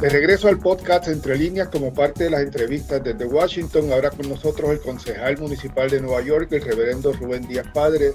De 0.00 0.10
regreso 0.10 0.48
al 0.48 0.58
podcast 0.58 1.08
Entre 1.08 1.38
Líneas 1.38 1.68
como 1.68 1.92
parte 1.94 2.24
de 2.24 2.30
las 2.30 2.42
entrevistas 2.42 3.02
desde 3.02 3.24
Washington, 3.24 3.90
ahora 3.92 4.10
con 4.10 4.28
nosotros 4.28 4.70
el 4.70 4.80
concejal 4.80 5.38
municipal 5.38 5.88
de 5.88 6.02
Nueva 6.02 6.20
York, 6.20 6.48
el 6.52 6.60
reverendo 6.60 7.14
Rubén 7.14 7.48
Díaz 7.48 7.66
Padre, 7.72 8.12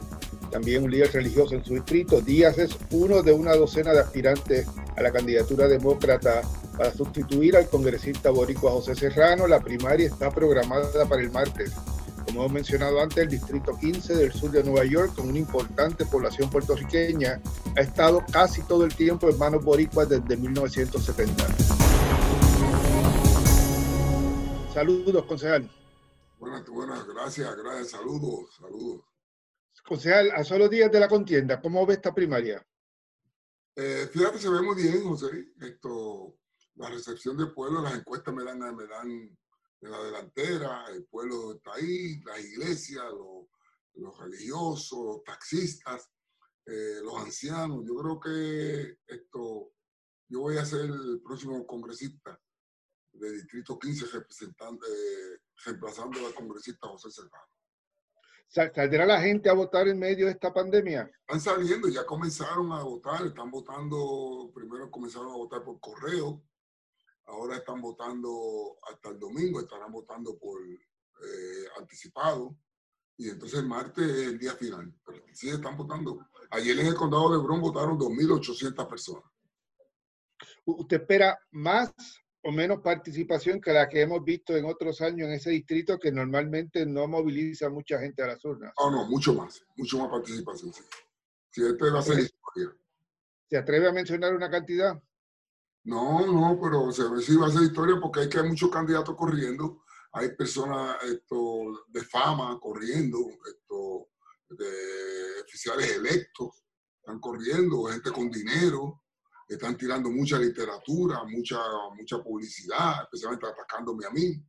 también 0.52 0.84
un 0.84 0.92
líder 0.92 1.12
religioso 1.12 1.56
en 1.56 1.66
su 1.66 1.74
distrito. 1.74 2.22
Díaz 2.22 2.60
es 2.60 2.78
uno 2.92 3.24
de 3.24 3.34
una 3.34 3.56
docena 3.56 3.94
de 3.94 4.02
aspirantes 4.02 4.68
a 4.96 5.02
la 5.02 5.12
candidatura 5.12 5.68
demócrata 5.68 6.44
para 6.78 6.94
sustituir 6.94 7.58
al 7.58 7.68
congresista 7.68 8.30
boricua 8.30 8.72
José 8.72 8.94
Serrano. 8.94 9.48
La 9.48 9.60
primaria 9.60 10.06
está 10.06 10.30
programada 10.30 11.06
para 11.06 11.24
el 11.24 11.32
martes. 11.32 11.72
Como 12.26 12.42
hemos 12.42 12.54
mencionado 12.54 13.02
antes, 13.02 13.18
el 13.18 13.30
distrito 13.30 13.78
15 13.78 14.16
del 14.16 14.32
sur 14.32 14.52
de 14.52 14.64
Nueva 14.64 14.86
York, 14.86 15.16
con 15.16 15.30
una 15.30 15.40
importante 15.40 16.06
población 16.06 16.50
puertorriqueña, 16.50 17.42
ha 17.76 17.82
estado 17.82 18.24
casi 18.32 18.62
todo 18.62 18.86
el 18.86 18.96
tiempo 18.96 19.30
en 19.30 19.38
manos 19.38 19.64
boricuas 19.64 20.08
desde 20.08 20.38
1970. 20.38 21.81
Saludos, 24.74 25.26
concejal. 25.26 25.70
Buenas, 26.40 26.66
buenas, 26.70 27.06
gracias, 27.06 27.58
gracias, 27.58 27.90
saludos, 27.90 28.56
saludos. 28.56 29.02
Concejal, 29.86 30.32
a 30.32 30.46
solo 30.46 30.70
días 30.70 30.90
de 30.90 31.00
la 31.02 31.10
contienda, 31.10 31.60
¿cómo 31.60 31.86
ve 31.86 31.96
esta 31.96 32.14
primaria? 32.14 32.66
Eh, 33.76 34.08
fíjate, 34.10 34.40
se 34.40 34.50
ve 34.50 34.62
muy 34.62 34.82
bien, 34.82 35.04
José. 35.04 35.52
Esto, 35.60 36.38
la 36.76 36.90
recepción 36.90 37.36
del 37.36 37.54
pueblo, 37.54 37.82
las 37.82 37.96
encuestas 37.96 38.34
me 38.34 38.46
dan, 38.46 38.60
me 38.74 38.88
dan 38.88 39.10
en 39.10 39.92
la 39.92 40.02
delantera, 40.04 40.86
el 40.94 41.04
pueblo 41.04 41.56
está 41.56 41.74
ahí, 41.74 42.22
las 42.22 42.40
iglesias, 42.40 43.04
los, 43.12 43.48
los 43.96 44.18
religiosos, 44.20 44.98
los 45.04 45.24
taxistas, 45.26 46.10
eh, 46.66 47.02
los 47.04 47.18
ancianos. 47.18 47.84
Yo 47.86 47.96
creo 47.96 48.20
que 48.22 49.00
esto, 49.06 49.74
yo 50.30 50.40
voy 50.40 50.58
a 50.58 50.66
ser 50.66 50.86
el 50.86 51.22
próximo 51.22 51.68
congresista 51.68 52.40
de 53.14 53.32
Distrito 53.32 53.78
15 53.78 54.06
representante, 54.08 54.86
reemplazando 55.66 56.26
al 56.26 56.34
congresista 56.34 56.88
José 56.88 57.12
Serrano. 57.12 57.46
¿Saldrá 58.48 59.06
la 59.06 59.22
gente 59.22 59.50
a 59.50 59.54
votar 59.54 59.88
en 59.88 59.98
medio 59.98 60.26
de 60.26 60.34
esta 60.34 60.54
pandemia? 60.54 61.10
Están 61.22 61.40
saliendo, 61.40 61.88
ya 61.88 62.06
comenzaron 62.06 62.72
a 62.74 62.84
votar, 62.84 63.26
están 63.26 63.50
votando, 63.50 64.52
primero 64.54 64.92
comenzaron 64.92 65.32
a 65.32 65.38
votar 65.38 65.64
por 65.64 65.80
correo, 65.80 66.44
ahora 67.28 67.58
están 67.58 67.80
votando 67.80 68.78
hasta 68.90 69.10
el 69.10 69.20
domingo, 69.20 69.62
estarán 69.62 69.92
votando 69.92 70.38
por 70.38 70.62
eh, 70.68 71.66
anticipado, 71.80 72.58
y 73.22 73.30
entonces 73.30 73.60
el 73.60 73.68
martes 73.68 74.04
es 74.04 74.28
el 74.28 74.40
día 74.40 74.54
final. 74.54 74.94
Pero 75.06 75.24
sí 75.32 75.50
están 75.50 75.78
votando. 75.78 76.28
Ayer 76.50 76.80
en 76.80 76.88
el 76.88 76.96
condado 76.96 77.32
de 77.32 77.38
Bron 77.38 77.62
votaron 77.62 77.98
2.800 77.98 78.90
personas. 78.90 79.24
¿Usted 80.66 81.02
espera 81.02 81.40
más 81.52 81.94
o 82.44 82.52
menos 82.52 82.80
participación 82.82 83.62
que 83.62 83.72
la 83.72 83.88
que 83.88 84.02
hemos 84.02 84.24
visto 84.24 84.56
en 84.56 84.66
otros 84.66 85.02
años 85.02 85.28
en 85.28 85.34
ese 85.34 85.52
distrito 85.52 86.00
que 86.00 86.12
normalmente 86.12 86.86
no 86.86 87.08
moviliza 87.08 87.70
mucha 87.70 88.00
gente 88.00 88.24
a 88.24 88.28
las 88.28 88.44
urnas. 88.44 88.74
No, 88.80 88.90
no, 88.90 89.08
mucho 89.08 89.34
más, 89.34 89.64
mucho 89.76 90.00
más 90.00 90.10
participación. 90.10 90.74
Sí, 90.74 90.84
sí 91.50 91.64
este 91.64 91.90
va 91.90 92.00
a 92.00 92.04
ser 92.04 92.20
historia. 92.20 92.76
¿Se 93.50 93.58
atreve 93.58 93.88
a 93.88 93.92
mencionar 93.92 94.34
una 94.34 94.50
cantidad? 94.50 95.00
No, 95.84 96.26
no, 96.26 96.60
pero 96.62 96.92
se 96.92 97.08
ve 97.10 97.22
si 97.22 97.36
va 97.36 97.48
a 97.48 97.52
ser 97.52 97.64
historia 97.64 98.00
porque 98.00 98.22
hay 98.22 98.30
que 98.30 98.40
hay 98.40 98.48
muchos 98.48 98.70
candidatos 98.70 99.16
corriendo, 99.16 99.84
hay 100.14 100.36
personas 100.36 100.98
esto, 101.04 101.86
de 101.88 102.04
fama 102.04 102.60
corriendo, 102.60 103.18
esto, 103.48 104.10
de 104.50 105.42
oficiales 105.44 105.96
electos, 105.96 106.64
están 106.98 107.20
corriendo, 107.20 107.86
gente 107.86 108.12
con 108.12 108.30
dinero, 108.30 109.04
están 109.56 109.78
tirando 109.78 110.10
mucha 110.10 110.40
literatura, 110.40 111.24
mucha, 111.26 111.60
mucha 111.98 112.20
publicidad, 112.24 113.04
especialmente 113.04 113.48
atacándome 113.48 114.06
a 114.06 114.10
mí. 114.10 114.42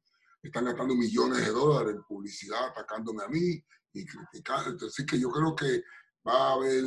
Están 0.43 0.65
gastando 0.65 0.95
millones 0.95 1.45
de 1.45 1.51
dólares 1.51 1.97
en 1.97 2.03
publicidad 2.05 2.69
atacándome 2.69 3.25
a 3.25 3.29
mí 3.29 3.63
y 3.93 4.07
criticando. 4.07 4.71
Entonces, 4.71 5.05
que 5.05 5.19
yo 5.19 5.29
creo 5.31 5.55
que 5.55 5.83
va 6.27 6.51
a 6.51 6.53
haber, 6.53 6.85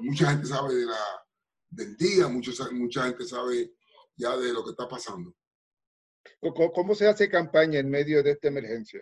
mucha 0.00 0.30
gente 0.30 0.46
sabe 0.46 0.74
de 0.74 0.86
la, 0.86 1.22
del 1.68 1.96
día, 1.96 2.28
mucho, 2.28 2.52
mucha 2.72 3.04
gente 3.04 3.24
sabe 3.24 3.74
ya 4.16 4.36
de 4.36 4.52
lo 4.52 4.64
que 4.64 4.70
está 4.70 4.88
pasando. 4.88 5.34
¿Cómo 6.74 6.94
se 6.94 7.06
hace 7.06 7.28
campaña 7.28 7.78
en 7.78 7.90
medio 7.90 8.22
de 8.22 8.32
esta 8.32 8.48
emergencia? 8.48 9.00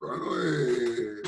Bueno, 0.00 0.32
eh, 0.42 1.22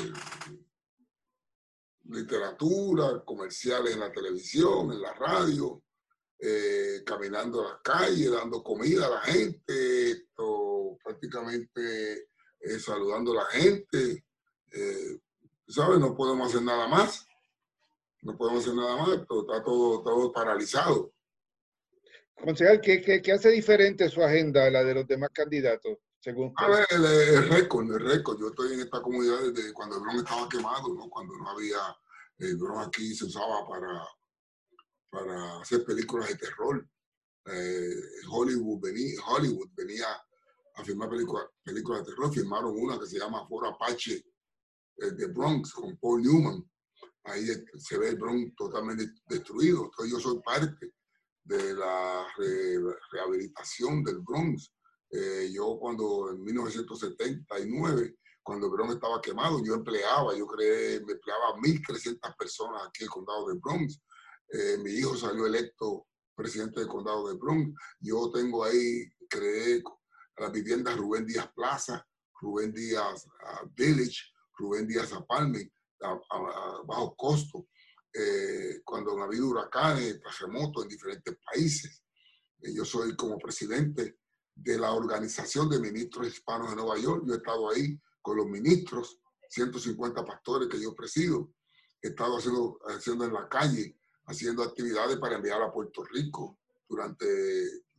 literatura, 2.09 3.23
comerciales 3.25 3.93
en 3.93 4.01
la 4.01 4.11
televisión, 4.11 4.91
en 4.91 5.01
la 5.01 5.13
radio, 5.13 5.84
eh, 6.39 7.03
caminando 7.05 7.61
a 7.61 7.71
las 7.71 7.81
calles, 7.81 8.31
dando 8.31 8.63
comida 8.63 9.07
a 9.07 9.09
la 9.09 9.21
gente, 9.21 10.11
esto, 10.11 10.97
prácticamente 11.03 12.27
eh, 12.59 12.79
saludando 12.79 13.31
a 13.31 13.43
la 13.43 13.45
gente. 13.45 14.25
Eh, 14.71 15.19
¿Sabes? 15.67 15.99
No 15.99 16.15
podemos 16.15 16.49
hacer 16.49 16.61
nada 16.61 16.87
más. 16.87 17.25
No 18.21 18.35
podemos 18.37 18.63
hacer 18.63 18.75
nada 18.75 18.97
más, 18.97 19.25
pero 19.27 19.41
está 19.41 19.63
todo, 19.63 20.03
todo 20.03 20.31
paralizado. 20.31 21.13
Concejal, 22.35 22.81
¿qué, 22.81 23.01
qué, 23.01 23.21
qué 23.21 23.31
hace 23.31 23.49
diferente 23.49 24.09
su 24.09 24.21
agenda 24.21 24.65
a 24.65 24.69
la 24.69 24.83
de 24.83 24.93
los 24.93 25.07
demás 25.07 25.29
candidatos? 25.33 25.97
Según 26.19 26.51
a 26.57 26.67
ver, 26.67 26.85
el, 26.89 27.49
récord, 27.49 27.85
el 27.91 27.99
récord. 27.99 28.39
Yo 28.39 28.47
estoy 28.47 28.73
en 28.73 28.79
esta 28.81 29.01
comunidad 29.01 29.41
desde 29.53 29.71
cuando 29.73 29.97
el 29.97 30.01
Bron 30.01 30.17
estaba 30.17 30.49
quemado, 30.49 30.93
¿no? 30.93 31.07
cuando 31.09 31.37
no 31.37 31.49
había, 31.51 31.77
el 32.39 32.57
Bron 32.57 32.83
aquí 32.83 33.13
se 33.13 33.25
usaba 33.25 33.67
para 33.67 34.03
para 35.09 35.61
hacer 35.61 35.85
películas 35.85 36.29
de 36.29 36.35
terror. 36.35 36.87
Eh, 37.45 38.01
Hollywood, 38.29 38.81
venía, 38.81 39.19
Hollywood 39.27 39.69
venía 39.75 40.07
a 40.75 40.83
filmar 40.83 41.09
películas, 41.09 41.45
películas 41.63 42.01
de 42.01 42.11
terror. 42.11 42.33
Filmaron 42.33 42.75
una 42.77 42.99
que 42.99 43.07
se 43.07 43.19
llama 43.19 43.47
For 43.47 43.67
Apache 43.67 44.25
eh, 44.97 45.11
de 45.11 45.27
Bronx 45.27 45.71
con 45.73 45.97
Paul 45.97 46.21
Newman. 46.21 46.63
Ahí 47.25 47.47
se 47.77 47.97
ve 47.97 48.09
el 48.09 48.17
Bronx 48.17 48.55
totalmente 48.55 49.07
destruido. 49.27 49.85
Entonces 49.85 50.11
yo 50.11 50.19
soy 50.19 50.39
parte 50.41 50.93
de 51.43 51.73
la 51.73 52.27
rehabilitación 53.11 54.03
del 54.03 54.19
Bronx. 54.19 54.71
Eh, 55.11 55.49
yo 55.53 55.77
cuando 55.79 56.31
en 56.31 56.43
1979, 56.43 58.17
cuando 58.43 58.67
el 58.67 58.71
Bronx 58.73 58.95
estaba 58.95 59.21
quemado, 59.21 59.63
yo 59.63 59.75
empleaba, 59.75 60.35
yo 60.35 60.45
creé, 60.47 60.99
me 61.01 61.13
empleaba 61.13 61.55
1.300 61.57 62.35
personas 62.37 62.83
aquí 62.87 63.03
en 63.03 63.05
el 63.05 63.09
condado 63.09 63.47
de 63.47 63.59
Bronx. 63.59 64.01
Eh, 64.57 64.77
mi 64.77 64.91
hijo 64.91 65.17
salió 65.17 65.45
electo 65.45 66.07
presidente 66.33 66.79
del 66.79 66.87
condado 66.87 67.27
de 67.27 67.37
Bronx. 67.37 67.77
Yo 67.99 68.31
tengo 68.31 68.63
ahí, 68.63 69.03
creé 69.27 69.83
las 70.37 70.51
viviendas 70.51 70.95
Rubén 70.95 71.25
Díaz 71.25 71.49
Plaza, 71.53 72.07
Rubén 72.39 72.71
Díaz 72.71 73.25
uh, 73.25 73.67
Village, 73.75 74.17
Rubén 74.57 74.87
Díaz 74.87 75.11
Apalme, 75.11 75.73
a, 76.01 76.81
bajo 76.85 77.15
costo. 77.17 77.67
Eh, 78.13 78.81
cuando 78.85 79.11
han 79.11 79.23
habido 79.23 79.47
huracanes, 79.49 80.21
terremotos 80.21 80.83
en 80.83 80.89
diferentes 80.89 81.37
países. 81.51 82.01
Eh, 82.61 82.73
yo 82.73 82.85
soy 82.85 83.13
como 83.17 83.37
presidente 83.37 84.19
de 84.55 84.77
la 84.77 84.93
Organización 84.93 85.69
de 85.69 85.79
Ministros 85.79 86.27
Hispanos 86.27 86.69
de 86.69 86.77
Nueva 86.77 86.97
York. 86.97 87.23
Yo 87.27 87.33
he 87.33 87.37
estado 87.37 87.69
ahí 87.71 87.99
con 88.21 88.37
los 88.37 88.47
ministros, 88.47 89.19
150 89.49 90.23
pastores 90.23 90.69
que 90.69 90.81
yo 90.81 90.95
presido. 90.95 91.51
He 92.01 92.09
estado 92.09 92.37
haciendo, 92.37 92.79
haciendo 92.87 93.25
en 93.25 93.33
la 93.33 93.49
calle 93.49 93.97
haciendo 94.27 94.63
actividades 94.63 95.17
para 95.17 95.35
enviar 95.35 95.61
a 95.61 95.71
Puerto 95.71 96.03
Rico 96.03 96.59
durante 96.87 97.25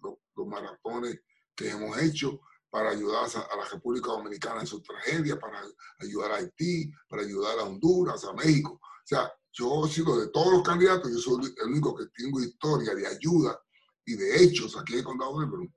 los, 0.03 0.17
maratones 0.47 1.21
que 1.55 1.71
hemos 1.71 1.97
hecho 2.03 2.41
para 2.69 2.91
ayudar 2.91 3.25
a, 3.25 3.57
la 3.57 3.65
República 3.65 4.09
Dominicana 4.09 4.61
en 4.61 4.67
su 4.67 4.83
tragedia, 4.83 5.39
para 5.39 5.63
ayudar 5.99 6.33
a 6.33 6.37
Haití, 6.37 6.91
para 7.09 7.23
ayudar 7.23 7.59
a 7.59 7.65
Honduras, 7.65 8.23
a 8.25 8.35
México. 8.35 8.79
O 8.83 9.07
sea, 9.07 9.33
yo 9.53 9.87
he 9.87 9.89
sido 9.89 10.21
de 10.21 10.29
todos 10.29 10.53
los 10.53 10.63
candidatos, 10.63 11.11
yo 11.11 11.19
soy 11.19 11.55
el 11.57 11.69
único 11.71 11.97
que 11.97 12.05
tengo 12.15 12.41
historia 12.41 12.95
de 12.95 13.07
ayuda 13.07 13.59
y 14.05 14.15
de 14.15 14.45
hechos 14.45 14.77
aquí 14.77 14.93
en 14.93 14.99
el 14.99 15.05
Condado 15.05 15.41
de 15.41 15.47
Perú. 15.47 15.73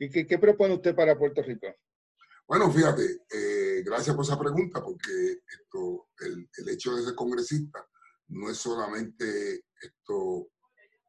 ¿Y 0.00 0.26
qué, 0.26 0.38
propone 0.38 0.74
usted 0.74 0.94
para 0.94 1.18
Puerto 1.18 1.42
Rico? 1.42 1.68
Bueno, 2.46 2.70
fíjate, 2.70 3.22
eh, 3.30 3.82
gracias 3.84 4.14
por 4.14 4.24
esa 4.24 4.38
pregunta, 4.38 4.82
porque 4.82 5.38
esto, 5.60 6.08
el, 6.20 6.48
el 6.58 6.68
hecho 6.68 6.94
de 6.94 7.04
ser 7.04 7.14
congresista 7.14 7.86
no 8.28 8.50
es 8.50 8.58
solamente 8.58 9.64
esto, 9.80 10.50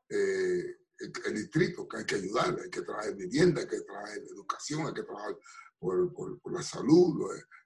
eh, 0.09 0.77
el, 0.99 1.33
distrito, 1.33 1.87
que 1.87 1.97
hay 1.97 2.05
que 2.05 2.15
ayudarle, 2.15 2.63
hay 2.63 2.69
que 2.69 2.81
traer 2.81 3.15
vivienda, 3.15 3.61
hay 3.61 3.67
que 3.67 3.81
traer 3.81 4.23
educación, 4.31 4.87
hay 4.87 4.93
que 4.93 5.03
trabajar 5.03 5.37
por, 5.77 6.39
la 6.51 6.63
salud, 6.63 7.15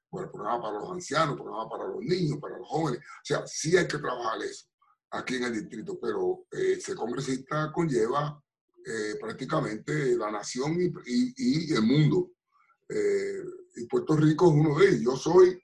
por 0.10 0.24
el 0.26 0.30
programa 0.30 0.62
para 0.62 0.80
los 0.80 0.92
ancianos, 0.92 1.36
programa 1.36 1.70
para 1.70 1.88
los 1.88 2.02
niños, 2.02 2.40
para 2.40 2.58
los 2.58 2.68
jóvenes. 2.68 3.00
O 3.00 3.26
sea, 3.26 3.48
sí 3.48 3.76
hay 3.78 3.88
que 3.88 3.98
trabajar 3.98 4.42
eso 4.44 4.68
aquí 5.12 5.36
en 5.36 5.44
el 5.44 5.54
distrito, 5.54 6.00
pero 6.00 6.46
eh, 6.52 6.80
ser 6.80 6.96
congresista 6.96 7.72
conlleva 7.72 8.42
eh, 8.86 9.16
prácticamente 9.20 10.18
la 10.18 10.32
nación 10.32 10.76
y, 11.06 11.74
el 11.74 11.84
mundo. 11.84 12.32
y 13.76 13.86
Puerto 13.88 14.16
Rico 14.16 14.48
es 14.48 14.54
uno 14.54 14.80
de 14.80 14.88
ellos. 14.90 15.02
Yo 15.02 15.16
soy, 15.16 15.64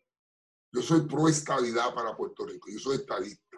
yo 0.71 0.81
soy 0.81 1.01
pro 1.07 1.27
estabilidad 1.27 1.93
para 1.95 2.15
Puerto 2.15 2.45
Rico, 2.45 2.69
yo 2.71 2.79
soy 2.79 2.97
estadista. 2.97 3.48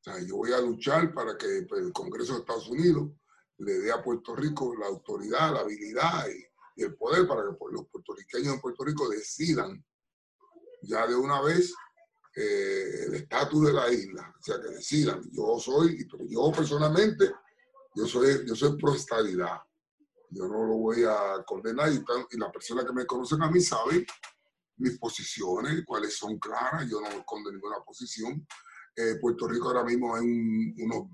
O 0.00 0.02
sea, 0.02 0.18
yo 0.20 0.36
voy 0.36 0.52
a 0.52 0.60
luchar 0.60 1.12
para 1.12 1.36
que 1.36 1.66
pues, 1.68 1.82
el 1.82 1.92
Congreso 1.92 2.32
de 2.34 2.40
Estados 2.40 2.68
Unidos 2.68 3.10
le 3.58 3.78
dé 3.80 3.92
a 3.92 4.02
Puerto 4.02 4.34
Rico 4.34 4.74
la 4.74 4.86
autoridad, 4.86 5.52
la 5.52 5.60
habilidad 5.60 6.26
y, 6.28 6.46
el 6.82 6.94
poder 6.94 7.28
para 7.28 7.42
que 7.42 7.48
los 7.72 7.88
puertorriqueños 7.88 8.54
en 8.54 8.60
Puerto 8.60 8.82
Rico 8.84 9.06
decidan 9.10 9.84
ya 10.80 11.06
de 11.06 11.14
una 11.14 11.42
vez 11.42 11.74
eh, 12.34 13.04
el 13.06 13.14
estatus 13.16 13.66
de 13.66 13.72
la 13.74 13.92
isla, 13.92 14.34
o 14.38 14.42
sea, 14.42 14.58
que 14.62 14.68
decidan. 14.68 15.20
Yo 15.30 15.58
soy, 15.58 16.06
pero 16.10 16.24
yo 16.26 16.50
personalmente, 16.50 17.32
yo 17.94 18.06
soy, 18.06 18.46
yo 18.46 18.56
soy 18.56 18.78
pro 18.78 18.94
estadidad. 18.94 19.58
Yo 20.30 20.48
no 20.48 20.64
lo 20.64 20.74
voy 20.78 21.04
a 21.04 21.44
condenar 21.44 21.92
y, 21.92 22.02
y 22.30 22.38
las 22.38 22.50
personas 22.50 22.86
que 22.86 22.92
me 22.94 23.04
conocen 23.04 23.42
a 23.42 23.50
mí 23.50 23.60
saben 23.60 24.06
mis 24.76 24.98
posiciones, 24.98 25.84
cuáles 25.84 26.16
son 26.16 26.38
claras, 26.38 26.88
yo 26.88 26.98
no 27.00 27.08
escondo 27.08 27.52
ninguna 27.52 27.76
posición. 27.84 28.46
Eh, 29.00 29.14
Puerto 29.20 29.48
Rico 29.48 29.68
ahora 29.68 29.84
mismo 29.84 30.14
hay 30.14 30.24
unos 30.78 31.08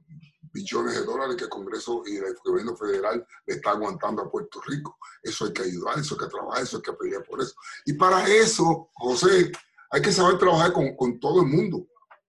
billones 0.52 0.94
de 0.94 1.04
dólares 1.04 1.36
que 1.36 1.44
el 1.44 1.50
Congreso 1.50 2.02
y 2.06 2.16
el 2.16 2.34
gobierno 2.44 2.74
federal 2.76 3.24
le 3.46 3.54
está 3.54 3.70
aguantando 3.70 4.22
a 4.22 4.30
Puerto 4.30 4.60
Rico. 4.66 4.98
Eso 5.22 5.44
hay 5.44 5.52
que 5.52 5.62
ayudar, 5.62 5.98
eso 5.98 6.14
hay 6.14 6.26
que 6.26 6.30
trabajar, 6.30 6.62
eso 6.62 6.78
hay 6.78 6.82
que 6.82 6.92
pelear 6.94 7.22
por 7.24 7.40
eso. 7.40 7.54
Y 7.84 7.92
para 7.92 8.26
eso, 8.26 8.90
José, 8.94 9.52
hay 9.90 10.02
que 10.02 10.12
saber 10.12 10.38
trabajar 10.38 10.72
con, 10.72 10.96
con 10.96 11.20
todo 11.20 11.42
el 11.42 11.48
mundo. 11.48 11.86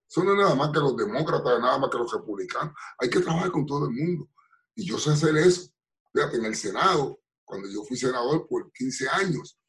Eso 0.07 0.23
no 0.23 0.33
es 0.33 0.37
nada 0.37 0.55
más 0.55 0.71
que 0.71 0.79
los 0.79 0.95
demócratas, 0.95 1.59
nada 1.59 1.77
más 1.79 1.89
que 1.89 1.97
los 1.97 2.11
republicanos. 2.11 2.73
Hay 2.99 3.09
que 3.09 3.19
trabajar 3.19 3.51
con 3.51 3.65
todo 3.65 3.85
el 3.85 3.91
mundo. 3.91 4.29
Y 4.75 4.85
yo 4.85 4.99
sé 4.99 5.11
hacer 5.11 5.35
eso. 5.37 5.71
Fíjate, 6.13 6.37
en 6.37 6.45
el 6.45 6.55
Senado, 6.55 7.19
cuando 7.43 7.67
yo 7.69 7.83
fui 7.83 7.97
senador 7.97 8.47
por 8.47 8.71
15 8.71 9.09
años, 9.09 9.59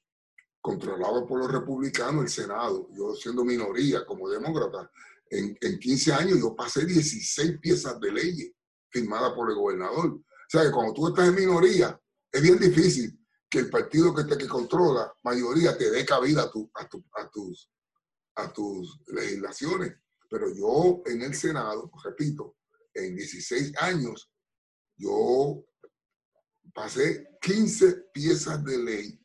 controlado 0.61 1.27
por 1.27 1.39
los 1.39 1.51
republicanos 1.51 2.25
el 2.25 2.29
Senado, 2.29 2.89
yo 2.93 3.15
siendo 3.15 3.45
minoría 3.45 4.05
como 4.05 4.29
demócrata, 4.29 4.91
en, 5.31 5.57
en 5.61 5.79
15 5.79 6.13
años 6.13 6.39
yo 6.39 6.55
pasé 6.55 6.85
16 6.85 7.59
piezas 7.61 8.01
de 8.01 8.13
ley 8.13 8.55
firmadas 8.91 9.33
por 9.33 9.51
el 9.51 9.57
gobernador. 9.57 10.07
O 10.13 10.51
sea 10.51 10.63
que 10.63 10.73
cuando 10.73 10.95
tú 10.95 11.09
estás 11.09 11.29
en 11.29 11.35
minoría, 11.35 12.01
es 12.33 12.43
bien 12.43 12.59
difícil 12.59 13.19
que 13.49 13.61
el 13.61 13.71
partido 13.71 14.15
que, 14.15 14.25
te, 14.25 14.37
que 14.37 14.47
controla 14.47 15.13
mayoría 15.23 15.77
te 15.77 15.91
dé 15.91 16.05
cabida 16.05 16.43
a, 16.43 16.51
tu, 16.51 16.71
a, 16.75 17.29
tus, 17.31 17.71
a 18.37 18.53
tus 18.53 19.01
legislaciones. 19.09 19.95
Pero 20.31 20.55
yo 20.55 21.03
en 21.07 21.23
el 21.23 21.35
Senado, 21.35 21.91
repito, 22.05 22.57
en 22.95 23.17
16 23.17 23.75
años, 23.79 24.31
yo 24.97 25.65
pasé 26.75 27.39
15 27.41 28.11
piezas 28.13 28.63
de 28.65 28.79
ley 28.79 29.21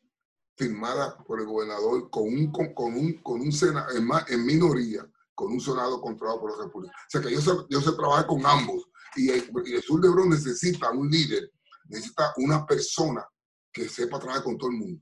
firmada 0.56 1.18
por 1.26 1.40
el 1.40 1.48
gobernador 1.48 2.10
con 2.10 2.24
un, 2.24 2.52
con, 2.52 2.94
un, 2.94 3.14
con 3.22 3.42
un 3.42 3.52
senado, 3.52 3.90
en, 3.96 4.08
en 4.28 4.46
minoría, 4.46 5.10
con 5.36 5.52
un 5.52 5.60
senado 5.60 6.00
controlado 6.02 6.40
por 6.40 6.52
los 6.52 6.66
republicanos. 6.66 7.02
O 7.08 7.10
sea 7.10 7.22
que 7.22 7.32
yo 7.32 7.42
sé, 7.42 7.52
yo 7.70 7.82
sé 7.82 7.92
trabajar 7.94 8.28
con 8.28 8.46
ambos. 8.46 8.88
Y 9.16 9.30
el, 9.30 9.50
y 9.66 9.76
el 9.76 9.82
sur 9.82 10.02
de 10.02 10.10
Bronx 10.10 10.44
necesita 10.44 10.92
un 10.92 11.10
líder, 11.10 11.52
necesita 11.88 12.34
una 12.38 12.66
persona 12.66 13.24
que 13.72 13.88
sepa 13.88 14.20
trabajar 14.20 14.44
con 14.44 14.58
todo 14.58 14.70
el 14.70 14.78
mundo. 14.78 15.02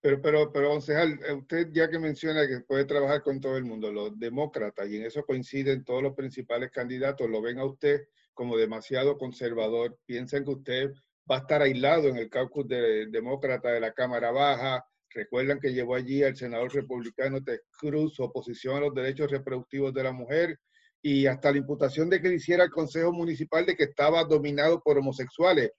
Pero, 0.00 0.22
pero, 0.22 0.52
pero, 0.52 0.68
concejal, 0.70 1.18
eh, 1.24 1.32
usted 1.32 1.68
ya 1.72 1.90
que 1.90 1.98
menciona 1.98 2.46
que 2.46 2.60
puede 2.60 2.84
trabajar 2.84 3.22
con 3.22 3.40
todo 3.40 3.56
el 3.56 3.64
mundo, 3.64 3.92
los 3.92 4.16
demócratas, 4.18 4.88
y 4.88 4.96
en 4.96 5.06
eso 5.06 5.24
coinciden 5.24 5.84
todos 5.84 6.02
los 6.02 6.14
principales 6.14 6.70
candidatos, 6.70 7.28
lo 7.28 7.42
ven 7.42 7.58
a 7.58 7.64
usted 7.64 8.02
como 8.32 8.56
demasiado 8.56 9.18
conservador, 9.18 9.98
piensan 10.06 10.44
que 10.44 10.50
usted 10.52 10.92
va 11.30 11.36
a 11.36 11.40
estar 11.40 11.60
aislado 11.60 12.08
en 12.08 12.16
el 12.16 12.30
caucus 12.30 12.68
de, 12.68 13.06
demócrata 13.06 13.70
de 13.70 13.80
la 13.80 13.92
Cámara 13.92 14.30
Baja. 14.30 14.84
Recuerdan 15.14 15.60
que 15.60 15.72
llevó 15.72 15.94
allí 15.94 16.22
al 16.22 16.36
senador 16.36 16.72
republicano 16.72 17.42
Ted 17.42 17.60
Cruz 17.78 18.14
su 18.14 18.22
oposición 18.22 18.76
a 18.76 18.80
los 18.80 18.94
derechos 18.94 19.30
reproductivos 19.30 19.92
de 19.94 20.02
la 20.02 20.12
mujer 20.12 20.58
y 21.02 21.26
hasta 21.26 21.52
la 21.52 21.58
imputación 21.58 22.10
de 22.10 22.20
que 22.20 22.34
hiciera 22.34 22.64
el 22.64 22.70
Consejo 22.70 23.12
Municipal 23.12 23.64
de 23.64 23.76
que 23.76 23.84
estaba 23.84 24.24
dominado 24.24 24.80
por 24.82 24.98
homosexuales. 24.98 25.70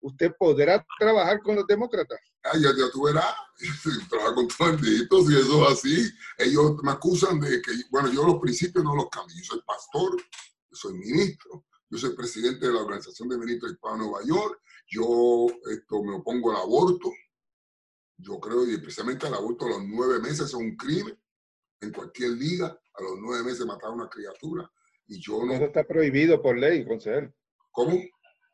¿Usted 0.00 0.32
podrá 0.38 0.84
trabajar 0.98 1.40
con 1.40 1.56
los 1.56 1.66
demócratas? 1.66 2.20
Ah, 2.44 2.52
ya, 2.54 2.70
ya 2.70 2.88
tú 2.92 3.02
verás, 3.04 3.34
trabajar 4.08 4.34
con 4.34 4.48
todos 5.08 5.30
y 5.30 5.36
eso 5.36 5.64
es 5.64 5.72
así. 5.72 6.10
Ellos 6.38 6.76
me 6.82 6.92
acusan 6.92 7.40
de 7.40 7.60
que, 7.60 7.72
bueno, 7.90 8.12
yo 8.12 8.24
los 8.24 8.40
principios 8.40 8.84
no 8.84 8.94
los 8.94 9.08
cambio. 9.08 9.34
Yo 9.36 9.44
soy 9.44 9.60
pastor, 9.66 10.16
yo 10.16 10.76
soy 10.76 10.94
ministro, 10.94 11.66
yo 11.90 11.98
soy 11.98 12.14
presidente 12.14 12.66
de 12.66 12.72
la 12.72 12.80
Organización 12.80 13.28
de 13.28 13.38
Ministros 13.38 13.72
Hispanos 13.72 13.98
de 13.98 14.04
Nueva 14.04 14.24
York 14.24 14.60
yo 14.90 15.46
esto, 15.70 16.02
me 16.02 16.14
opongo 16.14 16.50
al 16.50 16.62
aborto. 16.62 17.10
Yo 18.18 18.38
creo, 18.40 18.66
y 18.66 18.74
especialmente 18.74 19.26
al 19.26 19.34
aborto 19.34 19.66
a 19.66 19.70
los 19.70 19.84
nueve 19.84 20.18
meses 20.18 20.40
es 20.40 20.54
un 20.54 20.76
crimen. 20.76 21.18
En 21.80 21.92
cualquier 21.92 22.30
liga, 22.32 22.66
a 22.66 23.02
los 23.02 23.18
nueve 23.20 23.44
meses 23.44 23.64
matar 23.64 23.90
a 23.90 23.94
una 23.94 24.08
criatura. 24.08 24.70
Y 25.06 25.20
yo 25.20 25.44
no... 25.44 25.52
Eso 25.52 25.66
está 25.66 25.84
prohibido 25.84 26.42
por 26.42 26.58
ley, 26.58 26.84
consejero. 26.84 27.32
¿Cómo? 27.70 27.96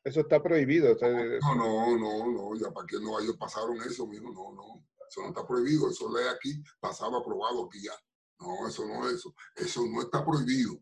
Eso 0.04 0.20
está 0.20 0.42
prohibido. 0.42 0.94
no, 1.00 1.54
no, 1.54 1.96
no, 1.96 2.30
no, 2.30 2.60
ya 2.60 2.70
para 2.70 2.86
qué 2.86 3.00
no 3.00 3.18
ellos 3.18 3.38
pasaron 3.38 3.80
eso, 3.82 4.06
mijo, 4.06 4.30
no, 4.30 4.52
no. 4.52 4.86
Eso 5.08 5.22
no 5.22 5.28
está 5.28 5.46
prohibido, 5.46 5.88
eso 5.88 6.14
ley 6.14 6.26
aquí, 6.28 6.62
pasaba 6.78 7.18
aprobado 7.18 7.64
aquí 7.64 7.82
ya. 7.82 7.94
No, 8.40 8.68
eso 8.68 8.86
no 8.86 9.08
es 9.08 9.14
eso. 9.14 9.34
Eso 9.56 9.86
no 9.86 10.02
está 10.02 10.22
prohibido. 10.24 10.74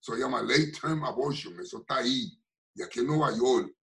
Eso 0.00 0.14
se 0.14 0.20
llama 0.20 0.42
late 0.42 0.72
term 0.80 1.02
abortion, 1.04 1.58
eso 1.58 1.78
está 1.78 1.96
ahí. 1.96 2.40
Y 2.74 2.82
aquí 2.82 3.00
en 3.00 3.08
Nueva 3.08 3.36
York, 3.36 3.74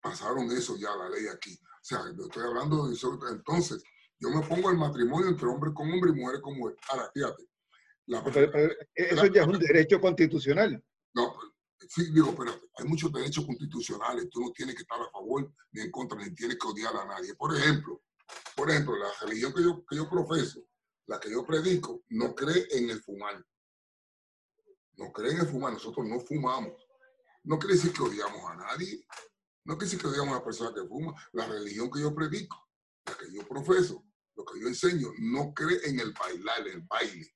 pasaron 0.00 0.50
eso 0.50 0.76
ya, 0.76 0.96
la 0.96 1.08
ley 1.08 1.28
aquí. 1.28 1.56
O 1.82 1.84
sea, 1.84 2.00
yo 2.16 2.24
estoy 2.24 2.44
hablando 2.44 2.86
de 2.86 2.94
eso. 2.94 3.18
Entonces, 3.28 3.82
yo 4.20 4.30
me 4.30 4.46
pongo 4.46 4.70
el 4.70 4.76
matrimonio 4.76 5.28
entre 5.28 5.48
hombre 5.48 5.74
con 5.74 5.90
hombre 5.90 6.12
y 6.12 6.14
mujer 6.14 6.40
con 6.40 6.56
mujer. 6.56 6.76
Ahora, 6.88 7.10
fíjate. 7.12 7.48
eso 8.94 9.26
ya 9.26 9.42
es 9.42 9.48
un 9.48 9.58
derecho 9.58 10.00
constitucional. 10.00 10.80
No, 11.14 11.34
sí, 11.88 12.12
digo, 12.12 12.34
pero 12.36 12.52
hay 12.78 12.86
muchos 12.86 13.12
derechos 13.12 13.44
constitucionales. 13.44 14.30
Tú 14.30 14.40
no 14.40 14.52
tienes 14.52 14.76
que 14.76 14.82
estar 14.82 15.00
a 15.00 15.10
favor 15.10 15.52
ni 15.72 15.82
en 15.82 15.90
contra, 15.90 16.18
ni 16.18 16.32
tienes 16.34 16.56
que 16.56 16.68
odiar 16.68 16.96
a 16.96 17.04
nadie. 17.04 17.34
Por 17.34 17.56
ejemplo, 17.56 18.00
por 18.54 18.70
ejemplo, 18.70 18.96
la 18.96 19.08
religión 19.20 19.52
que 19.52 19.62
yo, 19.64 19.84
que 19.84 19.96
yo 19.96 20.08
profeso, 20.08 20.64
la 21.06 21.18
que 21.18 21.30
yo 21.30 21.44
predico, 21.44 22.04
no 22.10 22.32
cree 22.32 22.68
en 22.70 22.90
el 22.90 23.02
fumar. 23.02 23.44
No 24.98 25.10
cree 25.10 25.32
en 25.32 25.40
el 25.40 25.46
fumar. 25.48 25.72
Nosotros 25.72 26.06
no 26.06 26.20
fumamos. 26.20 26.80
No 27.42 27.58
quiere 27.58 27.74
decir 27.74 27.92
que 27.92 28.02
odiamos 28.02 28.40
a 28.50 28.54
nadie. 28.54 29.04
No 29.64 29.78
que 29.78 29.86
si 29.86 29.96
que 29.96 30.08
digamos 30.08 30.34
una 30.34 30.44
persona 30.44 30.74
que 30.74 30.86
fuma, 30.86 31.14
la 31.32 31.46
religión 31.46 31.90
que 31.90 32.00
yo 32.00 32.14
predico, 32.14 32.68
la 33.06 33.16
que 33.16 33.32
yo 33.32 33.46
profeso, 33.46 34.04
lo 34.36 34.44
que 34.44 34.60
yo 34.60 34.68
enseño, 34.68 35.08
no 35.18 35.52
cree 35.54 35.80
en 35.84 36.00
el 36.00 36.12
bailar, 36.12 36.66
el 36.66 36.82
baile. 36.82 37.28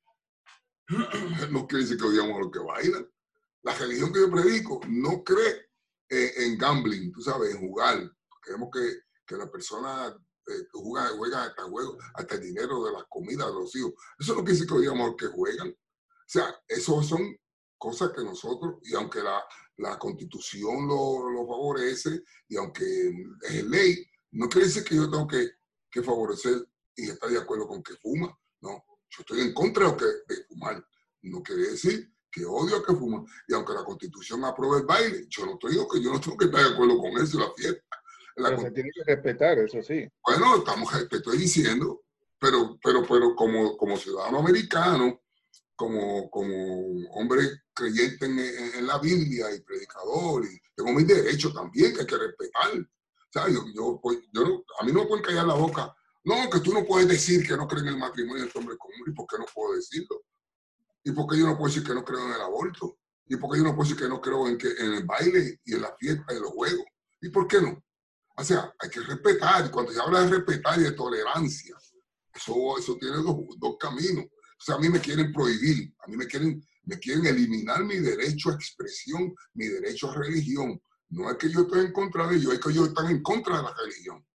No 1.51 1.67
quiere 1.67 1.85
decir 1.85 1.99
que 1.99 2.05
odiamos 2.05 2.37
a 2.37 2.41
los 2.41 2.51
que 2.53 2.61
bailan. 2.61 3.11
La 3.63 3.75
religión 3.75 4.13
que 4.13 4.21
yo 4.21 4.31
predico 4.31 4.81
no 4.89 5.25
cree 5.25 5.69
en, 6.09 6.57
gambling, 6.57 7.13
tú 7.13 7.21
sabes, 7.21 7.55
en 7.55 7.61
jugar. 7.61 8.11
Queremos 8.43 8.69
que, 8.73 9.01
que 9.27 9.37
la 9.37 9.51
persona 9.51 10.17
eh, 10.47 10.69
juega, 10.73 11.09
juega 11.17 11.45
hasta 11.45 11.65
juego, 11.65 11.99
hasta 12.15 12.37
el 12.37 12.43
dinero 12.43 12.85
de 12.85 12.93
las 12.93 13.05
comidas 13.09 13.49
de 13.49 13.55
los 13.55 13.75
hijos. 13.75 13.95
Eso 14.19 14.35
no 14.35 14.41
quiere 14.41 14.53
decir 14.53 14.69
que 14.69 14.75
odiamos 14.75 15.01
a 15.01 15.07
los 15.09 15.17
que 15.17 15.27
juegan. 15.27 15.69
O 15.69 16.29
sea, 16.29 16.57
esos 16.69 17.07
son 17.07 17.37
cosas 17.79 18.11
que 18.13 18.23
nosotros, 18.23 18.77
y 18.83 18.95
aunque 18.95 19.23
la, 19.23 19.43
la 19.79 19.99
constitución 19.99 20.87
lo, 20.87 21.31
lo, 21.31 21.47
favorece, 21.47 22.23
y 22.49 22.57
aunque 22.57 22.85
es 23.43 23.65
ley, 23.65 24.07
no 24.33 24.49
quiere 24.49 24.67
decir 24.67 24.85
que 24.85 24.97
yo 24.97 25.11
tengo 25.11 25.27
que, 25.27 25.51
que, 25.91 26.03
favorecer 26.03 26.67
y 26.95 27.11
estar 27.11 27.31
de 27.31 27.39
acuerdo 27.39 27.67
con 27.67 27.83
que 27.83 27.95
fuma. 27.97 28.37
No, 28.61 28.83
yo 29.11 29.21
estoy 29.21 29.41
en 29.41 29.53
contra 29.53 29.91
de, 29.91 29.97
que, 29.97 30.35
de 30.35 30.45
fumar. 30.45 30.85
No 31.23 31.43
quiere 31.43 31.71
decir 31.71 32.13
que 32.31 32.45
odio 32.45 32.77
a 32.77 32.85
que 32.85 32.95
fuma. 32.95 33.25
Y 33.49 33.55
aunque 33.55 33.75
la 33.75 33.85
constitución 33.85 34.45
apruebe 34.45 34.79
el 34.79 34.87
baile, 34.87 35.27
yo 35.29 35.47
no 35.47 35.53
estoy 35.53 35.73
que 35.91 36.03
yo 36.03 36.13
no 36.13 36.21
tengo 36.21 36.37
que 36.37 36.47
estar 36.47 36.63
de 36.63 36.75
acuerdo 36.75 36.99
con 36.99 37.13
eso 37.19 37.39
la 37.39 37.53
fiesta. 37.53 37.83
La 38.37 38.59
se 38.59 38.71
tiene 38.71 38.91
que 38.95 39.05
respetar, 39.05 39.59
eso 39.59 39.83
sí. 39.83 40.07
Bueno, 40.27 40.57
estamos, 40.57 40.91
te 41.09 41.17
estoy 41.17 41.39
diciendo, 41.39 42.05
pero, 42.39 42.79
pero, 42.83 43.03
pero 43.09 43.35
como, 43.35 43.77
como 43.79 43.97
ciudadano 43.97 44.41
americano, 44.41 45.23
como, 45.77 46.31
como 46.31 47.09
hombre 47.11 47.63
creyente 47.73 48.27
en, 48.27 48.87
la 48.87 48.99
Biblia 48.99 49.55
y 49.55 49.61
predicador, 49.61 50.45
y 50.45 50.59
tengo 50.75 50.93
mis 50.93 51.07
derechos 51.07 51.55
también 51.55 51.95
que 51.95 52.01
hay 52.01 52.07
que 52.07 52.17
respetar. 52.17 52.73
Yo, 53.53 53.65
yo, 53.75 54.01
pues, 54.03 54.19
a 54.81 54.85
mí 54.85 54.93
no 54.93 55.01
me 55.01 55.07
pueden 55.07 55.25
callar 55.25 55.47
la 55.47 55.55
boca. 55.55 55.95
No, 56.25 56.51
que 56.51 56.61
tú 56.61 56.73
no 56.73 56.85
puedes 56.85 57.07
decir 57.07 57.47
que 57.47 57.57
no 57.57 57.69
crees 57.69 57.83
en 57.83 57.91
el 57.91 57.99
matrimonio 57.99 58.43
entre 58.43 58.59
hombre 58.59 58.77
común. 58.79 58.97
¿Y 59.07 59.13
por 59.13 59.27
qué 59.27 59.39
no 59.39 59.45
puedo 59.55 59.75
decirlo? 59.75 60.25
¿Y 61.05 61.13
por 61.13 61.29
qué 61.29 61.39
yo 61.39 61.47
no 61.47 61.57
puedo 61.57 61.69
decir 61.69 61.87
que 61.87 61.95
no 61.95 62.05
creo 62.05 62.27
en 62.27 62.33
el 62.33 62.41
aborto? 62.41 62.99
¿Y 63.27 63.37
por 63.37 63.53
qué 63.53 63.59
yo 63.59 63.65
no 63.65 63.77
puedo 63.77 63.89
decir 63.89 64.03
que 64.03 64.09
no 64.09 64.21
creo 64.21 64.49
en, 64.49 64.57
que, 64.57 64.69
en 64.69 64.95
el 64.95 65.05
baile 65.05 65.61
y 65.65 65.75
en 65.75 65.83
la 65.83 65.95
fiesta 65.97 66.35
y 66.35 66.41
los 66.41 66.51
juegos? 66.51 66.85
¿Y 67.21 67.29
por 67.29 67.47
qué 67.47 67.61
no? 67.61 67.81
O 68.37 68.45
sea, 68.45 68.75
hay 68.79 68.91
que 68.91 69.01
respetar. 69.01 69.71
Cuando 69.71 69.93
se 69.93 70.01
habla 70.01 70.23
de 70.23 70.31
respetar 70.31 70.81
y 70.81 70.85
de 70.85 70.93
tolerancia, 70.93 71.77
eso, 72.35 72.79
eso 72.79 72.97
tiene 72.97 73.19
dos, 73.19 73.37
dos 73.59 73.77
caminos. 73.79 74.27
O 74.59 74.63
sea, 74.63 74.77
a 74.77 74.79
mí 74.79 74.89
me 74.89 75.01
quieren 75.01 75.33
prohibir, 75.33 75.93
a 75.99 76.09
mí 76.09 76.17
me 76.17 76.27
quieren, 76.27 76.65
me 76.85 76.99
quieren 76.99 77.27
eliminar 77.27 77.85
mi 77.85 77.97
derecho 77.97 78.51
a 78.51 78.55
expresión, 78.55 79.35
mi 79.55 79.67
derecho 79.67 80.11
a 80.11 80.17
religión. 80.17 80.81
No 81.11 81.31
es 81.31 81.37
que 81.37 81.51
yo 81.51 81.61
esté 81.61 81.81
en 81.81 81.93
contra 81.93 82.27
de 82.27 82.37
ellos, 82.37 82.55
es 82.55 82.61
que 82.61 82.71
ellos 82.71 82.89
están 82.89 83.11
en 83.11 83.23
contra 83.23 83.59
de 83.59 83.63
la 83.63 83.75
religión. 83.75 84.27